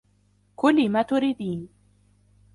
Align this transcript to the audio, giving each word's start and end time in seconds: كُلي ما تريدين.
كُلي 0.55 0.89
ما 0.89 1.01
تريدين. 1.01 1.67